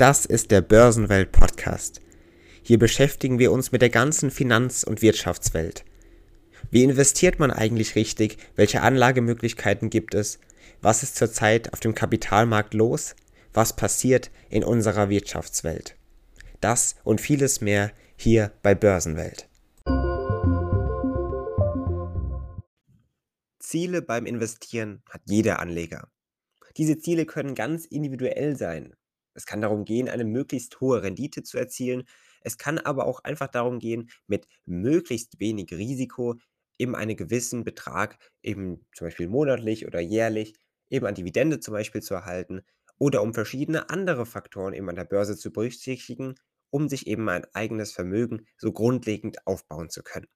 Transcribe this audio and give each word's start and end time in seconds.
Das 0.00 0.24
ist 0.24 0.50
der 0.50 0.62
Börsenwelt 0.62 1.30
Podcast. 1.30 2.00
Hier 2.62 2.78
beschäftigen 2.78 3.38
wir 3.38 3.52
uns 3.52 3.70
mit 3.70 3.82
der 3.82 3.90
ganzen 3.90 4.30
Finanz- 4.30 4.82
und 4.82 5.02
Wirtschaftswelt. 5.02 5.84
Wie 6.70 6.84
investiert 6.84 7.38
man 7.38 7.50
eigentlich 7.50 7.96
richtig? 7.96 8.38
Welche 8.56 8.80
Anlagemöglichkeiten 8.80 9.90
gibt 9.90 10.14
es? 10.14 10.38
Was 10.80 11.02
ist 11.02 11.16
zurzeit 11.16 11.74
auf 11.74 11.80
dem 11.80 11.94
Kapitalmarkt 11.94 12.72
los? 12.72 13.14
Was 13.52 13.76
passiert 13.76 14.30
in 14.48 14.64
unserer 14.64 15.10
Wirtschaftswelt? 15.10 15.96
Das 16.62 16.96
und 17.04 17.20
vieles 17.20 17.60
mehr 17.60 17.92
hier 18.16 18.52
bei 18.62 18.74
Börsenwelt. 18.74 19.50
Ziele 23.58 24.00
beim 24.00 24.24
Investieren 24.24 25.02
hat 25.10 25.20
jeder 25.26 25.60
Anleger. 25.60 26.08
Diese 26.78 26.98
Ziele 26.98 27.26
können 27.26 27.54
ganz 27.54 27.84
individuell 27.84 28.56
sein. 28.56 28.94
Es 29.34 29.46
kann 29.46 29.60
darum 29.60 29.84
gehen, 29.84 30.08
eine 30.08 30.24
möglichst 30.24 30.80
hohe 30.80 31.02
Rendite 31.02 31.42
zu 31.42 31.58
erzielen. 31.58 32.04
Es 32.42 32.58
kann 32.58 32.78
aber 32.78 33.06
auch 33.06 33.20
einfach 33.24 33.48
darum 33.48 33.78
gehen, 33.78 34.10
mit 34.26 34.46
möglichst 34.64 35.40
wenig 35.40 35.72
Risiko 35.72 36.36
eben 36.78 36.96
einen 36.96 37.16
gewissen 37.16 37.64
Betrag, 37.64 38.18
eben 38.42 38.86
zum 38.94 39.06
Beispiel 39.06 39.28
monatlich 39.28 39.86
oder 39.86 40.00
jährlich, 40.00 40.54
eben 40.88 41.06
an 41.06 41.14
Dividende 41.14 41.60
zum 41.60 41.72
Beispiel 41.74 42.02
zu 42.02 42.14
erhalten 42.14 42.62
oder 42.98 43.22
um 43.22 43.34
verschiedene 43.34 43.90
andere 43.90 44.26
Faktoren 44.26 44.74
eben 44.74 44.88
an 44.88 44.96
der 44.96 45.04
Börse 45.04 45.36
zu 45.36 45.52
berücksichtigen, 45.52 46.34
um 46.70 46.88
sich 46.88 47.06
eben 47.06 47.28
ein 47.28 47.46
eigenes 47.54 47.92
Vermögen 47.92 48.46
so 48.58 48.72
grundlegend 48.72 49.46
aufbauen 49.46 49.90
zu 49.90 50.02
können. 50.02 50.26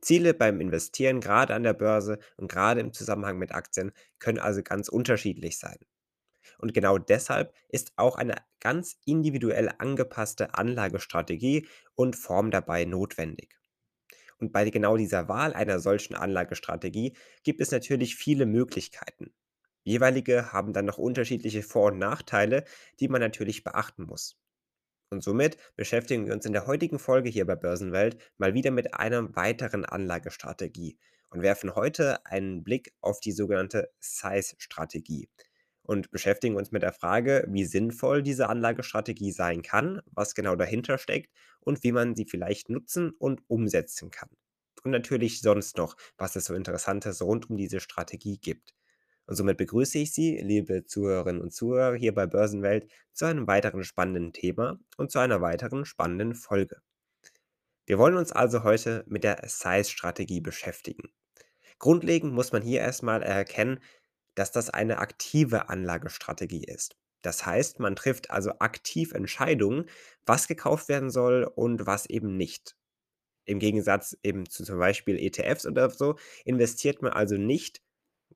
Ziele 0.00 0.34
beim 0.34 0.60
Investieren, 0.60 1.20
gerade 1.20 1.54
an 1.54 1.64
der 1.64 1.74
Börse 1.74 2.20
und 2.36 2.48
gerade 2.50 2.80
im 2.80 2.92
Zusammenhang 2.92 3.38
mit 3.38 3.52
Aktien, 3.52 3.92
können 4.20 4.38
also 4.38 4.62
ganz 4.62 4.88
unterschiedlich 4.88 5.58
sein. 5.58 5.78
Und 6.58 6.74
genau 6.74 6.98
deshalb 6.98 7.54
ist 7.68 7.92
auch 7.96 8.16
eine 8.16 8.36
ganz 8.60 8.96
individuell 9.04 9.70
angepasste 9.78 10.54
Anlagestrategie 10.54 11.68
und 11.94 12.16
Form 12.16 12.50
dabei 12.50 12.84
notwendig. 12.84 13.58
Und 14.38 14.52
bei 14.52 14.68
genau 14.68 14.96
dieser 14.96 15.28
Wahl 15.28 15.54
einer 15.54 15.78
solchen 15.78 16.14
Anlagestrategie 16.14 17.16
gibt 17.44 17.60
es 17.60 17.70
natürlich 17.70 18.16
viele 18.16 18.46
Möglichkeiten. 18.46 19.32
Jeweilige 19.84 20.52
haben 20.52 20.72
dann 20.72 20.86
noch 20.86 20.98
unterschiedliche 20.98 21.62
Vor- 21.62 21.92
und 21.92 21.98
Nachteile, 21.98 22.64
die 23.00 23.08
man 23.08 23.20
natürlich 23.20 23.64
beachten 23.64 24.04
muss. 24.04 24.38
Und 25.10 25.22
somit 25.22 25.58
beschäftigen 25.76 26.26
wir 26.26 26.32
uns 26.32 26.46
in 26.46 26.52
der 26.52 26.66
heutigen 26.66 26.98
Folge 26.98 27.28
hier 27.28 27.46
bei 27.46 27.54
Börsenwelt 27.54 28.16
mal 28.38 28.54
wieder 28.54 28.70
mit 28.70 28.94
einer 28.94 29.36
weiteren 29.36 29.84
Anlagestrategie 29.84 30.98
und 31.28 31.42
werfen 31.42 31.74
heute 31.74 32.24
einen 32.26 32.64
Blick 32.64 32.94
auf 33.00 33.20
die 33.20 33.32
sogenannte 33.32 33.92
Size-Strategie 34.00 35.28
und 35.84 36.10
beschäftigen 36.10 36.56
uns 36.56 36.72
mit 36.72 36.82
der 36.82 36.92
Frage, 36.92 37.46
wie 37.48 37.64
sinnvoll 37.64 38.22
diese 38.22 38.48
Anlagestrategie 38.48 39.32
sein 39.32 39.62
kann, 39.62 40.00
was 40.06 40.34
genau 40.34 40.56
dahinter 40.56 40.98
steckt 40.98 41.30
und 41.60 41.84
wie 41.84 41.92
man 41.92 42.14
sie 42.14 42.24
vielleicht 42.24 42.70
nutzen 42.70 43.10
und 43.10 43.42
umsetzen 43.48 44.10
kann. 44.10 44.30
Und 44.82 44.90
natürlich 44.90 45.40
sonst 45.40 45.76
noch, 45.76 45.96
was 46.16 46.36
es 46.36 46.46
so 46.46 46.54
Interessantes 46.54 47.22
rund 47.22 47.48
um 47.48 47.56
diese 47.56 47.80
Strategie 47.80 48.38
gibt. 48.38 48.74
Und 49.26 49.36
somit 49.36 49.56
begrüße 49.56 49.98
ich 49.98 50.12
Sie, 50.12 50.38
liebe 50.38 50.84
Zuhörerinnen 50.84 51.40
und 51.40 51.52
Zuhörer, 51.52 51.94
hier 51.94 52.14
bei 52.14 52.26
Börsenwelt 52.26 52.90
zu 53.12 53.24
einem 53.24 53.46
weiteren 53.46 53.84
spannenden 53.84 54.32
Thema 54.32 54.78
und 54.98 55.10
zu 55.10 55.18
einer 55.18 55.40
weiteren 55.40 55.86
spannenden 55.86 56.34
Folge. 56.34 56.82
Wir 57.86 57.98
wollen 57.98 58.16
uns 58.16 58.32
also 58.32 58.64
heute 58.64 59.04
mit 59.06 59.24
der 59.24 59.42
Size-Strategie 59.46 60.40
beschäftigen. 60.40 61.10
Grundlegend 61.78 62.32
muss 62.32 62.52
man 62.52 62.62
hier 62.62 62.80
erstmal 62.80 63.22
erkennen, 63.22 63.80
dass 64.34 64.52
das 64.52 64.70
eine 64.70 64.98
aktive 64.98 65.68
Anlagestrategie 65.68 66.64
ist. 66.64 66.96
Das 67.22 67.46
heißt, 67.46 67.80
man 67.80 67.96
trifft 67.96 68.30
also 68.30 68.52
aktiv 68.58 69.12
Entscheidungen, 69.12 69.88
was 70.26 70.46
gekauft 70.46 70.88
werden 70.88 71.10
soll 71.10 71.44
und 71.44 71.86
was 71.86 72.06
eben 72.06 72.36
nicht. 72.36 72.76
Im 73.46 73.58
Gegensatz 73.58 74.16
eben 74.22 74.48
zu 74.48 74.64
zum 74.64 74.78
Beispiel 74.78 75.18
ETFs 75.18 75.66
oder 75.66 75.88
so, 75.90 76.16
investiert 76.44 77.02
man 77.02 77.12
also 77.12 77.36
nicht 77.36 77.82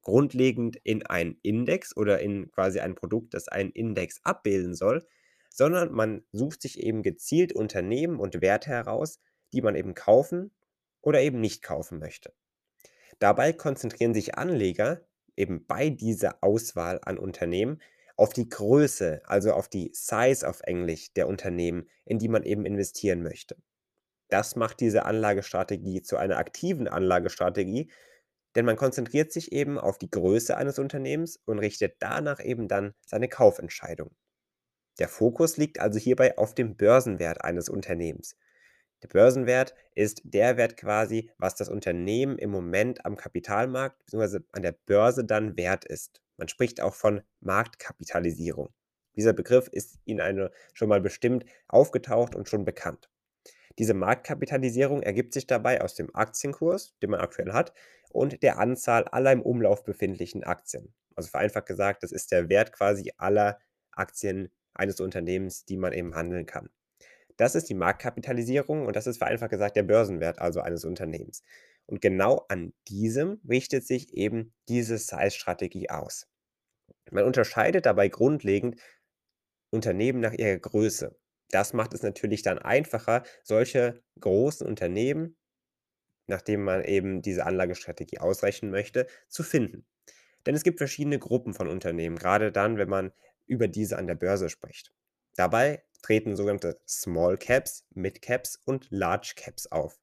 grundlegend 0.02 0.76
in 0.84 1.04
einen 1.04 1.38
Index 1.42 1.96
oder 1.96 2.20
in 2.20 2.50
quasi 2.50 2.80
ein 2.80 2.94
Produkt, 2.94 3.34
das 3.34 3.48
einen 3.48 3.70
Index 3.72 4.20
abbilden 4.22 4.74
soll, 4.74 5.06
sondern 5.50 5.92
man 5.92 6.24
sucht 6.32 6.62
sich 6.62 6.78
eben 6.78 7.02
gezielt 7.02 7.52
Unternehmen 7.52 8.20
und 8.20 8.40
Werte 8.40 8.70
heraus, 8.70 9.20
die 9.52 9.60
man 9.60 9.74
eben 9.74 9.94
kaufen 9.94 10.54
oder 11.02 11.20
eben 11.20 11.40
nicht 11.40 11.62
kaufen 11.62 11.98
möchte. 11.98 12.32
Dabei 13.18 13.52
konzentrieren 13.52 14.14
sich 14.14 14.36
Anleger 14.36 15.06
eben 15.38 15.66
bei 15.66 15.90
dieser 15.90 16.42
Auswahl 16.42 17.00
an 17.02 17.18
Unternehmen 17.18 17.80
auf 18.16 18.32
die 18.32 18.48
Größe, 18.48 19.22
also 19.24 19.52
auf 19.52 19.68
die 19.68 19.90
Size 19.94 20.46
auf 20.48 20.60
Englisch 20.64 21.12
der 21.14 21.28
Unternehmen, 21.28 21.88
in 22.04 22.18
die 22.18 22.28
man 22.28 22.42
eben 22.42 22.66
investieren 22.66 23.22
möchte. 23.22 23.56
Das 24.28 24.56
macht 24.56 24.80
diese 24.80 25.04
Anlagestrategie 25.04 26.02
zu 26.02 26.16
einer 26.16 26.36
aktiven 26.36 26.88
Anlagestrategie, 26.88 27.90
denn 28.56 28.64
man 28.64 28.76
konzentriert 28.76 29.32
sich 29.32 29.52
eben 29.52 29.78
auf 29.78 29.98
die 29.98 30.10
Größe 30.10 30.56
eines 30.56 30.78
Unternehmens 30.78 31.38
und 31.44 31.60
richtet 31.60 31.96
danach 32.00 32.44
eben 32.44 32.66
dann 32.66 32.94
seine 33.06 33.28
Kaufentscheidung. 33.28 34.10
Der 34.98 35.08
Fokus 35.08 35.56
liegt 35.56 35.78
also 35.78 35.98
hierbei 35.98 36.36
auf 36.36 36.54
dem 36.54 36.76
Börsenwert 36.76 37.44
eines 37.44 37.68
Unternehmens. 37.68 38.36
Der 39.02 39.08
Börsenwert 39.08 39.74
ist 39.94 40.22
der 40.24 40.56
Wert 40.56 40.76
quasi, 40.76 41.30
was 41.38 41.54
das 41.54 41.68
Unternehmen 41.68 42.36
im 42.36 42.50
Moment 42.50 43.04
am 43.04 43.16
Kapitalmarkt 43.16 44.04
bzw. 44.06 44.40
an 44.52 44.62
der 44.62 44.72
Börse 44.72 45.24
dann 45.24 45.56
wert 45.56 45.84
ist. 45.84 46.20
Man 46.36 46.48
spricht 46.48 46.80
auch 46.80 46.94
von 46.94 47.22
Marktkapitalisierung. 47.40 48.72
Dieser 49.16 49.32
Begriff 49.32 49.68
ist 49.68 49.98
Ihnen 50.04 50.20
eine, 50.20 50.50
schon 50.72 50.88
mal 50.88 51.00
bestimmt 51.00 51.44
aufgetaucht 51.68 52.34
und 52.34 52.48
schon 52.48 52.64
bekannt. 52.64 53.08
Diese 53.78 53.94
Marktkapitalisierung 53.94 55.02
ergibt 55.02 55.32
sich 55.32 55.46
dabei 55.46 55.80
aus 55.80 55.94
dem 55.94 56.14
Aktienkurs, 56.14 56.96
den 57.00 57.10
man 57.10 57.20
aktuell 57.20 57.52
hat, 57.52 57.72
und 58.10 58.42
der 58.42 58.58
Anzahl 58.58 59.04
aller 59.04 59.32
im 59.32 59.42
Umlauf 59.42 59.84
befindlichen 59.84 60.42
Aktien. 60.42 60.94
Also 61.14 61.30
vereinfacht 61.30 61.66
gesagt, 61.66 62.02
das 62.02 62.10
ist 62.10 62.32
der 62.32 62.48
Wert 62.48 62.72
quasi 62.72 63.12
aller 63.16 63.60
Aktien 63.92 64.50
eines 64.74 65.00
Unternehmens, 65.00 65.64
die 65.64 65.76
man 65.76 65.92
eben 65.92 66.14
handeln 66.14 66.46
kann. 66.46 66.70
Das 67.38 67.54
ist 67.54 67.70
die 67.70 67.74
Marktkapitalisierung 67.74 68.84
und 68.84 68.96
das 68.96 69.06
ist 69.06 69.18
vereinfacht 69.18 69.50
gesagt 69.50 69.76
der 69.76 69.84
Börsenwert 69.84 70.40
also 70.40 70.60
eines 70.60 70.84
Unternehmens. 70.84 71.42
Und 71.86 72.02
genau 72.02 72.44
an 72.48 72.74
diesem 72.88 73.40
richtet 73.48 73.86
sich 73.86 74.12
eben 74.12 74.52
diese 74.68 74.98
Size-Strategie 74.98 75.88
aus. 75.88 76.28
Man 77.10 77.24
unterscheidet 77.24 77.86
dabei 77.86 78.08
grundlegend 78.08 78.80
Unternehmen 79.70 80.20
nach 80.20 80.32
ihrer 80.32 80.58
Größe. 80.58 81.16
Das 81.50 81.72
macht 81.72 81.94
es 81.94 82.02
natürlich 82.02 82.42
dann 82.42 82.58
einfacher, 82.58 83.22
solche 83.42 84.02
großen 84.20 84.66
Unternehmen, 84.66 85.36
nachdem 86.26 86.64
man 86.64 86.84
eben 86.84 87.22
diese 87.22 87.46
Anlagestrategie 87.46 88.18
ausrechnen 88.18 88.70
möchte, 88.70 89.06
zu 89.28 89.42
finden. 89.42 89.86
Denn 90.44 90.54
es 90.54 90.64
gibt 90.64 90.78
verschiedene 90.78 91.18
Gruppen 91.18 91.54
von 91.54 91.68
Unternehmen, 91.68 92.16
gerade 92.16 92.52
dann, 92.52 92.78
wenn 92.78 92.88
man 92.88 93.12
über 93.46 93.68
diese 93.68 93.96
an 93.96 94.06
der 94.06 94.14
Börse 94.16 94.50
spricht. 94.50 94.92
Dabei 95.36 95.84
treten 96.02 96.36
sogenannte 96.36 96.80
Small 96.86 97.36
Caps, 97.36 97.84
Mid 97.94 98.22
Caps 98.22 98.60
und 98.64 98.86
Large 98.90 99.34
Caps 99.36 99.66
auf. 99.66 99.98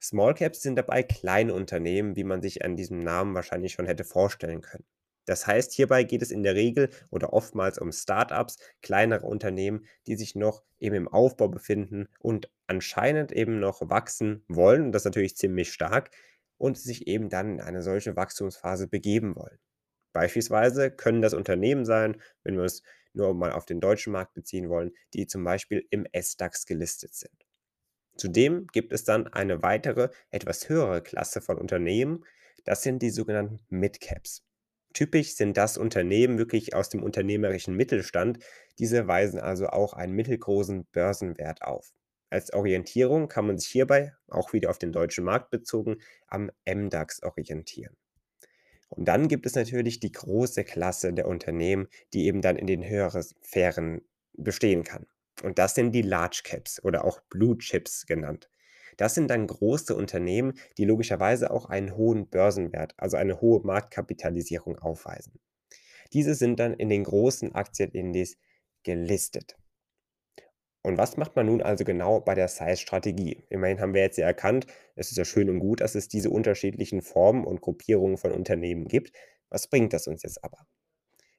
Small 0.00 0.34
Caps 0.34 0.62
sind 0.62 0.76
dabei 0.76 1.02
kleine 1.02 1.52
Unternehmen, 1.54 2.16
wie 2.16 2.24
man 2.24 2.40
sich 2.40 2.64
an 2.64 2.76
diesem 2.76 3.00
Namen 3.00 3.34
wahrscheinlich 3.34 3.72
schon 3.72 3.86
hätte 3.86 4.04
vorstellen 4.04 4.62
können. 4.62 4.84
Das 5.26 5.46
heißt, 5.46 5.72
hierbei 5.72 6.04
geht 6.04 6.22
es 6.22 6.30
in 6.30 6.42
der 6.42 6.54
Regel 6.54 6.88
oder 7.10 7.32
oftmals 7.32 7.78
um 7.78 7.92
Startups, 7.92 8.58
kleinere 8.82 9.26
Unternehmen, 9.26 9.86
die 10.06 10.16
sich 10.16 10.34
noch 10.34 10.64
eben 10.78 10.96
im 10.96 11.08
Aufbau 11.08 11.48
befinden 11.48 12.08
und 12.18 12.50
anscheinend 12.66 13.30
eben 13.30 13.60
noch 13.60 13.88
wachsen 13.90 14.42
wollen, 14.48 14.86
und 14.86 14.92
das 14.92 15.04
natürlich 15.04 15.36
ziemlich 15.36 15.72
stark, 15.72 16.10
und 16.56 16.78
sich 16.78 17.06
eben 17.06 17.28
dann 17.28 17.54
in 17.54 17.60
eine 17.60 17.82
solche 17.82 18.16
Wachstumsphase 18.16 18.88
begeben 18.88 19.36
wollen. 19.36 19.58
Beispielsweise 20.12 20.90
können 20.90 21.22
das 21.22 21.34
Unternehmen 21.34 21.84
sein, 21.84 22.20
wenn 22.42 22.56
wir 22.56 22.64
es 22.64 22.82
nur 23.12 23.34
mal 23.34 23.52
auf 23.52 23.66
den 23.66 23.80
deutschen 23.80 24.12
Markt 24.12 24.34
beziehen 24.34 24.68
wollen, 24.68 24.92
die 25.14 25.26
zum 25.26 25.44
Beispiel 25.44 25.86
im 25.90 26.06
SDAX 26.12 26.66
gelistet 26.66 27.14
sind. 27.14 27.46
Zudem 28.16 28.66
gibt 28.68 28.92
es 28.92 29.04
dann 29.04 29.28
eine 29.28 29.62
weitere, 29.62 30.10
etwas 30.30 30.68
höhere 30.68 31.02
Klasse 31.02 31.40
von 31.40 31.58
Unternehmen. 31.58 32.24
Das 32.64 32.82
sind 32.82 33.00
die 33.02 33.10
sogenannten 33.10 33.60
Midcaps. 33.68 34.42
Typisch 34.92 35.36
sind 35.36 35.56
das 35.56 35.78
Unternehmen 35.78 36.36
wirklich 36.36 36.74
aus 36.74 36.88
dem 36.88 37.02
unternehmerischen 37.02 37.74
Mittelstand. 37.76 38.38
Diese 38.78 39.06
weisen 39.06 39.40
also 39.40 39.68
auch 39.68 39.92
einen 39.94 40.14
mittelgroßen 40.14 40.86
Börsenwert 40.92 41.62
auf. 41.62 41.92
Als 42.28 42.52
Orientierung 42.52 43.28
kann 43.28 43.46
man 43.46 43.58
sich 43.58 43.70
hierbei, 43.70 44.14
auch 44.28 44.52
wieder 44.52 44.70
auf 44.70 44.78
den 44.78 44.92
deutschen 44.92 45.24
Markt 45.24 45.50
bezogen, 45.50 45.98
am 46.26 46.50
MDAX 46.64 47.22
orientieren. 47.22 47.96
Und 48.90 49.06
dann 49.06 49.28
gibt 49.28 49.46
es 49.46 49.54
natürlich 49.54 50.00
die 50.00 50.12
große 50.12 50.64
Klasse 50.64 51.12
der 51.12 51.28
Unternehmen, 51.28 51.88
die 52.12 52.26
eben 52.26 52.42
dann 52.42 52.56
in 52.56 52.66
den 52.66 52.86
höheren 52.86 53.22
Sphären 53.22 54.02
bestehen 54.34 54.84
kann. 54.84 55.06
Und 55.42 55.58
das 55.58 55.74
sind 55.74 55.92
die 55.92 56.02
Large 56.02 56.42
Caps 56.44 56.82
oder 56.84 57.04
auch 57.04 57.20
Blue 57.30 57.56
Chips 57.56 58.04
genannt. 58.06 58.50
Das 58.96 59.14
sind 59.14 59.28
dann 59.28 59.46
große 59.46 59.94
Unternehmen, 59.94 60.54
die 60.76 60.84
logischerweise 60.84 61.50
auch 61.50 61.66
einen 61.66 61.96
hohen 61.96 62.28
Börsenwert, 62.28 62.94
also 62.98 63.16
eine 63.16 63.40
hohe 63.40 63.60
Marktkapitalisierung 63.64 64.78
aufweisen. 64.78 65.40
Diese 66.12 66.34
sind 66.34 66.58
dann 66.58 66.74
in 66.74 66.88
den 66.88 67.04
großen 67.04 67.54
Aktienindizes 67.54 68.36
gelistet. 68.82 69.56
Und 70.82 70.96
was 70.96 71.16
macht 71.18 71.36
man 71.36 71.46
nun 71.46 71.60
also 71.60 71.84
genau 71.84 72.20
bei 72.20 72.34
der 72.34 72.48
Size-Strategie? 72.48 73.44
Immerhin 73.50 73.80
haben 73.80 73.92
wir 73.92 74.00
jetzt 74.00 74.16
ja 74.16 74.26
erkannt, 74.26 74.66
es 74.94 75.10
ist 75.10 75.18
ja 75.18 75.26
schön 75.26 75.50
und 75.50 75.58
gut, 75.58 75.80
dass 75.82 75.94
es 75.94 76.08
diese 76.08 76.30
unterschiedlichen 76.30 77.02
Formen 77.02 77.44
und 77.44 77.60
Gruppierungen 77.60 78.16
von 78.16 78.32
Unternehmen 78.32 78.88
gibt. 78.88 79.12
Was 79.50 79.68
bringt 79.68 79.92
das 79.92 80.06
uns 80.06 80.22
jetzt 80.22 80.42
aber? 80.42 80.66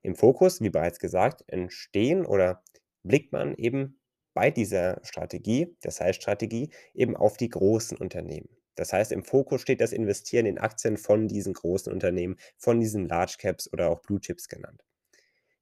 Im 0.03 0.15
Fokus, 0.15 0.61
wie 0.61 0.69
bereits 0.69 0.99
gesagt, 0.99 1.43
entstehen 1.47 2.25
oder 2.25 2.63
blickt 3.03 3.31
man 3.31 3.55
eben 3.55 3.99
bei 4.33 4.51
dieser 4.51 4.99
Strategie, 5.03 5.75
der 5.83 5.91
Size-Strategie, 5.91 6.69
eben 6.93 7.15
auf 7.15 7.37
die 7.37 7.49
großen 7.49 7.97
Unternehmen. 7.97 8.49
Das 8.75 8.93
heißt, 8.93 9.11
im 9.11 9.23
Fokus 9.23 9.61
steht 9.61 9.81
das 9.81 9.91
Investieren 9.91 10.45
in 10.45 10.57
Aktien 10.57 10.97
von 10.97 11.27
diesen 11.27 11.53
großen 11.53 11.91
Unternehmen, 11.91 12.37
von 12.57 12.79
diesen 12.79 13.07
Large 13.07 13.35
Caps 13.39 13.71
oder 13.73 13.89
auch 13.89 14.01
Blue 14.01 14.19
Chips 14.19 14.47
genannt. 14.47 14.83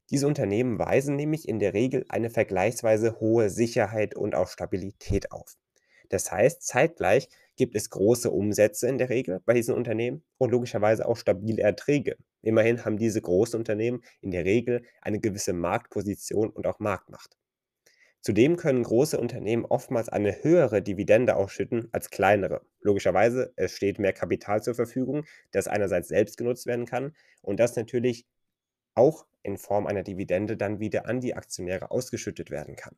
Diese 0.10 0.28
Unternehmen 0.28 0.80
weisen 0.80 1.16
nämlich 1.16 1.48
in 1.48 1.60
der 1.60 1.74
Regel 1.74 2.06
eine 2.10 2.30
vergleichsweise 2.30 3.20
hohe 3.20 3.50
Sicherheit 3.50 4.16
und 4.16 4.34
auch 4.34 4.48
Stabilität 4.48 5.32
auf. 5.32 5.56
Das 6.10 6.32
heißt, 6.32 6.64
zeitgleich 6.64 7.30
gibt 7.56 7.76
es 7.76 7.92
große 7.92 8.32
Umsätze 8.32 8.88
in 8.88 8.98
der 8.98 9.10
Regel 9.10 9.42
bei 9.46 9.54
diesen 9.54 9.76
Unternehmen 9.76 10.24
und 10.40 10.50
logischerweise 10.52 11.08
auch 11.08 11.18
stabile 11.18 11.62
Erträge. 11.62 12.18
Immerhin 12.42 12.84
haben 12.84 12.98
diese 12.98 13.22
großen 13.22 13.60
Unternehmen 13.60 14.02
in 14.22 14.32
der 14.32 14.46
Regel 14.46 14.84
eine 15.02 15.20
gewisse 15.20 15.54
Marktposition 15.54 16.50
und 16.50 16.66
auch 16.66 16.80
Marktmacht. 16.80 17.38
Zudem 18.22 18.58
können 18.58 18.84
große 18.84 19.18
Unternehmen 19.20 19.66
oftmals 19.66 20.10
eine 20.10 20.44
höhere 20.44 20.82
Dividende 20.82 21.36
ausschütten 21.36 21.88
als 21.92 22.10
kleinere. 22.10 22.66
Logischerweise, 22.82 23.54
es 23.56 23.74
steht 23.74 24.00
mehr 24.00 24.12
Kapital 24.12 24.62
zur 24.62 24.76
Verfügung, 24.76 25.26
das 25.52 25.68
einerseits 25.68 26.10
selbst 26.10 26.38
genutzt 26.38 26.66
werden 26.66 26.86
kann 26.86 27.16
und 27.42 27.60
das 27.60 27.76
natürlich 27.76 28.26
auch 28.96 29.26
in 29.44 29.58
Form 29.58 29.88
einer 29.88 30.04
Dividende 30.04 30.58
dann 30.58 30.80
wieder 30.80 31.06
an 31.06 31.22
die 31.22 31.36
Aktionäre 31.36 31.92
ausgeschüttet 31.92 32.52
werden 32.52 32.76
kann. 32.76 32.96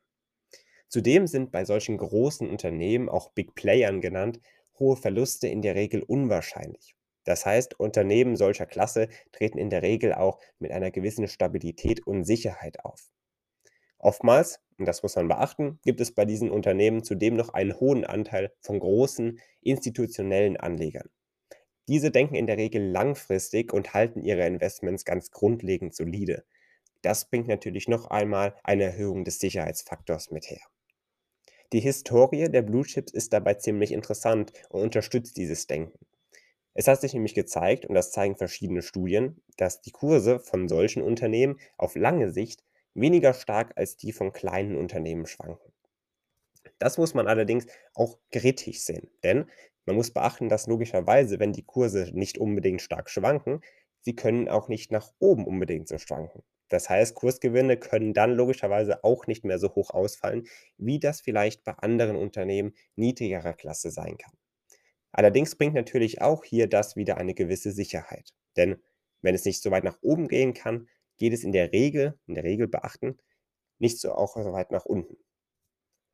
Zudem 0.88 1.28
sind 1.28 1.52
bei 1.52 1.64
solchen 1.64 1.98
großen 1.98 2.50
Unternehmen, 2.50 3.08
auch 3.08 3.32
Big 3.32 3.56
Playern 3.56 4.02
genannt, 4.02 4.40
hohe 4.78 4.98
Verluste 4.98 5.48
in 5.48 5.62
der 5.62 5.76
Regel 5.76 6.04
unwahrscheinlich. 6.04 6.96
Das 7.24 7.46
heißt, 7.46 7.80
Unternehmen 7.80 8.36
solcher 8.36 8.66
Klasse 8.66 9.08
treten 9.32 9.58
in 9.58 9.70
der 9.70 9.84
Regel 9.84 10.14
auch 10.14 10.40
mit 10.60 10.72
einer 10.72 10.92
gewissen 10.92 11.28
Stabilität 11.28 12.06
und 12.06 12.24
Sicherheit 12.24 12.84
auf. 12.84 13.12
Oftmals, 14.00 14.60
und 14.80 14.88
das 14.88 15.04
muss 15.04 15.16
man 15.16 15.28
beachten, 15.28 15.80
gibt 15.84 16.02
es 16.02 16.12
bei 16.14 16.26
diesen 16.26 16.50
Unternehmen 16.50 17.04
zudem 17.04 17.36
noch 17.36 17.50
einen 17.50 17.80
hohen 17.80 18.04
Anteil 18.04 18.52
von 18.60 18.80
großen 18.80 19.40
institutionellen 19.62 20.58
Anlegern. 20.58 21.10
Diese 21.92 22.10
denken 22.10 22.36
in 22.36 22.48
der 22.48 22.56
Regel 22.56 22.90
langfristig 22.90 23.74
und 23.74 23.94
halten 23.94 24.22
ihre 24.22 24.48
Investments 24.48 25.04
ganz 25.04 25.30
grundlegend 25.30 25.94
solide. 25.94 26.46
Das 27.02 27.26
bringt 27.26 27.50
natürlich 27.50 27.90
noch 27.90 28.06
einmal 28.06 28.56
eine 28.64 28.86
Erhöhung 28.86 29.26
des 29.26 29.40
Sicherheitsfaktors 29.40 30.32
mit 30.32 30.50
her. 30.50 30.62
Die 31.74 31.82
Historie 31.82 32.48
der 32.48 32.62
Blue 32.62 32.86
Chips 32.86 33.12
ist 33.12 33.34
dabei 33.34 33.56
ziemlich 33.56 33.92
interessant 33.92 34.54
und 34.70 34.84
unterstützt 34.84 35.36
dieses 35.36 35.68
Denken. 35.68 36.00
Es 36.74 36.88
hat 36.88 37.02
sich 37.02 37.14
nämlich 37.14 37.34
gezeigt, 37.34 37.86
und 37.86 37.96
das 37.96 38.14
zeigen 38.14 38.38
verschiedene 38.38 38.84
Studien, 38.84 39.42
dass 39.58 39.82
die 39.82 39.92
Kurse 39.92 40.40
von 40.40 40.70
solchen 40.70 41.04
Unternehmen 41.04 41.60
auf 41.76 41.98
lange 41.98 42.32
Sicht 42.32 42.64
weniger 42.94 43.34
stark 43.34 43.74
als 43.76 43.98
die 43.98 44.14
von 44.14 44.32
kleinen 44.32 44.78
Unternehmen 44.78 45.26
schwanken. 45.26 45.74
Das 46.80 46.98
muss 46.98 47.14
man 47.14 47.28
allerdings 47.28 47.68
auch 47.94 48.18
kritisch 48.32 48.80
sehen, 48.80 49.10
denn 49.24 49.50
man 49.86 49.96
muss 49.96 50.12
beachten, 50.12 50.50
dass 50.50 50.68
logischerweise, 50.68 51.40
wenn 51.40 51.54
die 51.54 51.64
Kurse 51.64 52.10
nicht 52.14 52.38
unbedingt 52.38 52.82
stark 52.82 53.10
schwanken, 53.10 53.62
sie 54.02 54.16
können 54.16 54.50
auch 54.50 54.68
nicht 54.68 54.92
nach 54.92 55.12
oben 55.20 55.46
unbedingt 55.46 55.88
so 55.88 55.98
schwanken. 55.98 56.44
Das 56.70 56.90
heißt, 56.90 57.16
Kursgewinne 57.16 57.78
können 57.78 58.14
dann 58.14 58.34
logischerweise 58.34 59.04
auch 59.04 59.28
nicht 59.28 59.44
mehr 59.44 59.60
so 59.60 59.76
hoch 59.76 59.90
ausfallen, 59.90 60.48
wie 60.78 61.00
das 61.00 61.20
vielleicht 61.20 61.64
bei 61.66 61.74
anderen 61.74 62.16
Unternehmen 62.16 62.74
niedrigerer 62.96 63.54
Klasse 63.54 63.92
sein 63.92 64.18
kann. 64.18 64.38
Allerdings 65.12 65.56
bringt 65.56 65.74
natürlich 65.74 66.22
auch 66.22 66.46
hier 66.46 66.68
das 66.68 66.96
wieder 66.96 67.18
eine 67.18 67.34
gewisse 67.34 67.72
Sicherheit. 67.72 68.34
Denn 68.56 68.78
wenn 69.22 69.36
es 69.36 69.44
nicht 69.46 69.62
so 69.62 69.72
weit 69.72 69.84
nach 69.84 69.98
oben 70.02 70.30
gehen 70.30 70.54
kann, 70.54 70.88
geht 71.18 71.34
es 71.34 71.44
in 71.44 71.52
der 71.52 71.74
Regel, 71.74 72.18
in 72.28 72.36
der 72.36 72.46
Regel 72.46 72.68
beachten, 72.68 73.18
nicht 73.78 74.00
so 74.00 74.14
auch 74.14 74.36
so 74.36 74.54
weit 74.54 74.72
nach 74.72 74.86
unten. 74.86 75.18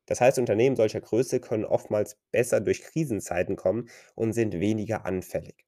Das 0.08 0.22
heißt, 0.22 0.38
Unternehmen 0.38 0.74
solcher 0.74 1.02
Größe 1.02 1.38
können 1.38 1.66
oftmals 1.66 2.16
besser 2.32 2.62
durch 2.62 2.80
Krisenzeiten 2.80 3.56
kommen 3.56 3.90
und 4.14 4.32
sind 4.32 4.58
weniger 4.58 5.04
anfällig. 5.04 5.66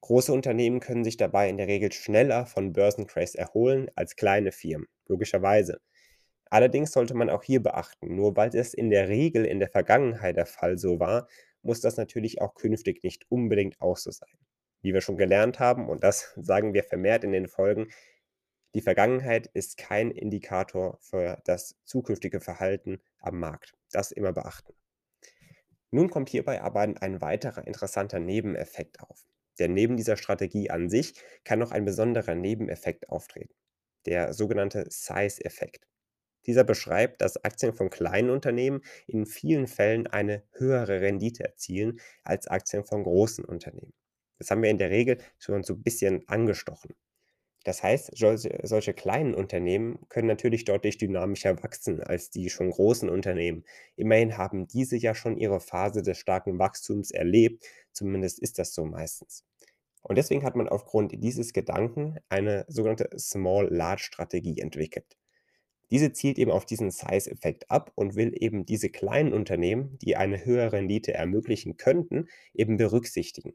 Große 0.00 0.32
Unternehmen 0.32 0.80
können 0.80 1.04
sich 1.04 1.16
dabei 1.16 1.48
in 1.48 1.58
der 1.58 1.68
Regel 1.68 1.92
schneller 1.92 2.44
von 2.44 2.72
Börsencrashs 2.72 3.36
erholen 3.36 3.88
als 3.94 4.16
kleine 4.16 4.50
Firmen, 4.50 4.88
logischerweise. 5.06 5.78
Allerdings 6.50 6.90
sollte 6.90 7.14
man 7.14 7.30
auch 7.30 7.44
hier 7.44 7.62
beachten, 7.62 8.16
nur 8.16 8.36
weil 8.36 8.50
es 8.56 8.74
in 8.74 8.90
der 8.90 9.08
Regel 9.08 9.44
in 9.44 9.60
der 9.60 9.68
Vergangenheit 9.68 10.36
der 10.36 10.46
Fall 10.46 10.76
so 10.76 10.98
war, 10.98 11.28
muss 11.62 11.80
das 11.80 11.96
natürlich 11.96 12.40
auch 12.40 12.54
künftig 12.54 13.04
nicht 13.04 13.26
unbedingt 13.30 13.80
auch 13.80 13.96
so 13.96 14.10
sein. 14.10 14.28
Wie 14.82 14.92
wir 14.92 15.02
schon 15.02 15.16
gelernt 15.18 15.60
haben, 15.60 15.88
und 15.88 16.02
das 16.02 16.32
sagen 16.36 16.74
wir 16.74 16.82
vermehrt 16.82 17.22
in 17.22 17.32
den 17.32 17.46
Folgen, 17.46 17.86
die 18.74 18.82
Vergangenheit 18.82 19.46
ist 19.54 19.78
kein 19.78 20.10
Indikator 20.10 20.98
für 21.00 21.40
das 21.44 21.76
zukünftige 21.84 22.40
Verhalten 22.40 23.00
am 23.18 23.38
Markt. 23.38 23.74
Das 23.92 24.12
immer 24.12 24.32
beachten. 24.32 24.74
Nun 25.90 26.10
kommt 26.10 26.28
hierbei 26.28 26.60
aber 26.60 26.80
ein 26.80 27.20
weiterer 27.22 27.66
interessanter 27.66 28.20
Nebeneffekt 28.20 29.00
auf. 29.00 29.24
Denn 29.58 29.72
neben 29.72 29.96
dieser 29.96 30.16
Strategie 30.16 30.70
an 30.70 30.90
sich 30.90 31.14
kann 31.44 31.58
noch 31.58 31.72
ein 31.72 31.84
besonderer 31.84 32.34
Nebeneffekt 32.34 33.08
auftreten, 33.08 33.54
der 34.06 34.34
sogenannte 34.34 34.84
Size-Effekt. 34.88 35.88
Dieser 36.46 36.64
beschreibt, 36.64 37.20
dass 37.22 37.42
Aktien 37.44 37.72
von 37.72 37.90
kleinen 37.90 38.30
Unternehmen 38.30 38.82
in 39.06 39.26
vielen 39.26 39.66
Fällen 39.66 40.06
eine 40.06 40.44
höhere 40.52 41.00
Rendite 41.00 41.44
erzielen 41.44 42.00
als 42.22 42.46
Aktien 42.46 42.84
von 42.84 43.02
großen 43.02 43.44
Unternehmen. 43.44 43.94
Das 44.38 44.50
haben 44.50 44.62
wir 44.62 44.70
in 44.70 44.78
der 44.78 44.90
Regel 44.90 45.18
schon 45.38 45.64
so 45.64 45.74
ein 45.74 45.82
bisschen 45.82 46.26
angestochen. 46.28 46.94
Das 47.68 47.82
heißt, 47.82 48.12
solche 48.16 48.94
kleinen 48.94 49.34
Unternehmen 49.34 49.98
können 50.08 50.26
natürlich 50.26 50.64
deutlich 50.64 50.96
dynamischer 50.96 51.62
wachsen 51.62 52.02
als 52.02 52.30
die 52.30 52.48
schon 52.48 52.70
großen 52.70 53.10
Unternehmen. 53.10 53.62
Immerhin 53.94 54.38
haben 54.38 54.66
diese 54.66 54.96
ja 54.96 55.14
schon 55.14 55.36
ihre 55.36 55.60
Phase 55.60 56.00
des 56.00 56.16
starken 56.16 56.58
Wachstums 56.58 57.10
erlebt, 57.10 57.66
zumindest 57.92 58.38
ist 58.38 58.58
das 58.58 58.72
so 58.72 58.86
meistens. 58.86 59.44
Und 60.00 60.16
deswegen 60.16 60.44
hat 60.44 60.56
man 60.56 60.66
aufgrund 60.66 61.12
dieses 61.22 61.52
Gedanken 61.52 62.16
eine 62.30 62.64
sogenannte 62.68 63.10
Small-Large-Strategie 63.18 64.60
entwickelt. 64.60 65.18
Diese 65.90 66.14
zielt 66.14 66.38
eben 66.38 66.50
auf 66.50 66.64
diesen 66.64 66.90
Size-Effekt 66.90 67.70
ab 67.70 67.92
und 67.96 68.16
will 68.16 68.32
eben 68.34 68.64
diese 68.64 68.88
kleinen 68.88 69.34
Unternehmen, 69.34 69.98
die 69.98 70.16
eine 70.16 70.42
höhere 70.42 70.72
Rendite 70.72 71.12
ermöglichen 71.12 71.76
könnten, 71.76 72.28
eben 72.54 72.78
berücksichtigen. 72.78 73.52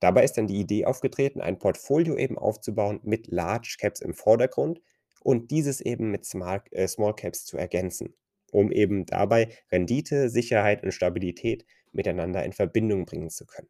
Dabei 0.00 0.24
ist 0.24 0.34
dann 0.34 0.46
die 0.46 0.60
Idee 0.60 0.84
aufgetreten, 0.86 1.40
ein 1.40 1.58
Portfolio 1.58 2.16
eben 2.16 2.38
aufzubauen 2.38 3.00
mit 3.02 3.28
Large 3.28 3.76
Caps 3.80 4.00
im 4.00 4.14
Vordergrund 4.14 4.80
und 5.22 5.50
dieses 5.50 5.80
eben 5.80 6.10
mit 6.10 6.24
Small, 6.24 6.62
äh, 6.72 6.86
Small 6.88 7.14
Caps 7.14 7.44
zu 7.44 7.56
ergänzen, 7.58 8.14
um 8.52 8.70
eben 8.72 9.06
dabei 9.06 9.48
Rendite, 9.72 10.28
Sicherheit 10.30 10.82
und 10.82 10.92
Stabilität 10.92 11.64
miteinander 11.92 12.44
in 12.44 12.52
Verbindung 12.52 13.06
bringen 13.06 13.30
zu 13.30 13.46
können. 13.46 13.68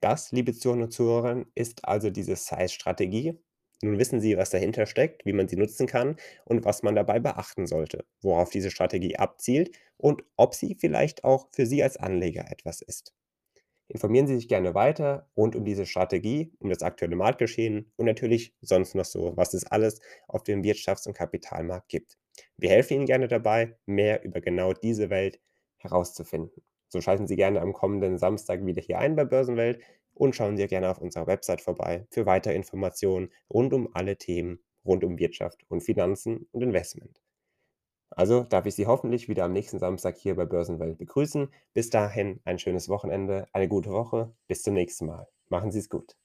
Das, 0.00 0.30
liebe 0.32 0.52
Zuhörer 0.52 0.82
und 0.84 0.92
Zuhörer, 0.92 1.46
ist 1.54 1.86
also 1.86 2.10
diese 2.10 2.36
Size-Strategie. 2.36 3.38
Nun 3.82 3.98
wissen 3.98 4.20
Sie, 4.20 4.36
was 4.36 4.50
dahinter 4.50 4.84
steckt, 4.86 5.24
wie 5.24 5.32
man 5.32 5.48
sie 5.48 5.56
nutzen 5.56 5.86
kann 5.86 6.16
und 6.44 6.64
was 6.66 6.82
man 6.82 6.94
dabei 6.94 7.18
beachten 7.18 7.66
sollte, 7.66 8.04
worauf 8.20 8.50
diese 8.50 8.70
Strategie 8.70 9.16
abzielt 9.16 9.74
und 9.96 10.22
ob 10.36 10.54
sie 10.54 10.74
vielleicht 10.78 11.24
auch 11.24 11.48
für 11.52 11.64
Sie 11.66 11.82
als 11.82 11.96
Anleger 11.96 12.50
etwas 12.50 12.82
ist. 12.82 13.14
Informieren 13.92 14.28
Sie 14.28 14.36
sich 14.36 14.46
gerne 14.46 14.74
weiter 14.76 15.28
rund 15.36 15.56
um 15.56 15.64
diese 15.64 15.84
Strategie, 15.84 16.52
um 16.60 16.70
das 16.70 16.82
aktuelle 16.82 17.16
Marktgeschehen 17.16 17.90
und 17.96 18.06
natürlich 18.06 18.54
sonst 18.60 18.94
noch 18.94 19.04
so, 19.04 19.36
was 19.36 19.52
es 19.52 19.66
alles 19.66 20.00
auf 20.28 20.44
dem 20.44 20.62
Wirtschafts- 20.62 21.08
und 21.08 21.14
Kapitalmarkt 21.14 21.88
gibt. 21.88 22.16
Wir 22.56 22.70
helfen 22.70 22.94
Ihnen 22.94 23.06
gerne 23.06 23.26
dabei, 23.26 23.76
mehr 23.86 24.22
über 24.22 24.40
genau 24.40 24.74
diese 24.74 25.10
Welt 25.10 25.40
herauszufinden. 25.78 26.62
So 26.86 27.00
schalten 27.00 27.26
Sie 27.26 27.34
gerne 27.34 27.60
am 27.60 27.72
kommenden 27.72 28.16
Samstag 28.16 28.64
wieder 28.64 28.80
hier 28.80 29.00
ein 29.00 29.16
bei 29.16 29.24
Börsenwelt 29.24 29.80
und 30.14 30.36
schauen 30.36 30.56
Sie 30.56 30.68
gerne 30.68 30.88
auf 30.88 31.00
unserer 31.00 31.26
Website 31.26 31.60
vorbei 31.60 32.06
für 32.10 32.26
weitere 32.26 32.54
Informationen 32.54 33.32
rund 33.52 33.72
um 33.72 33.88
alle 33.92 34.16
Themen 34.16 34.60
rund 34.84 35.02
um 35.02 35.18
Wirtschaft 35.18 35.64
und 35.68 35.80
Finanzen 35.80 36.46
und 36.52 36.62
Investment. 36.62 37.20
Also 38.10 38.44
darf 38.44 38.66
ich 38.66 38.74
Sie 38.74 38.86
hoffentlich 38.86 39.28
wieder 39.28 39.44
am 39.44 39.52
nächsten 39.52 39.78
Samstag 39.78 40.16
hier 40.16 40.36
bei 40.36 40.44
Börsenwelt 40.44 40.98
begrüßen. 40.98 41.48
Bis 41.74 41.90
dahin 41.90 42.40
ein 42.44 42.58
schönes 42.58 42.88
Wochenende, 42.88 43.48
eine 43.52 43.68
gute 43.68 43.90
Woche. 43.90 44.32
Bis 44.46 44.62
zum 44.62 44.74
nächsten 44.74 45.06
Mal. 45.06 45.28
Machen 45.48 45.70
Sie 45.70 45.78
es 45.78 45.88
gut. 45.88 46.16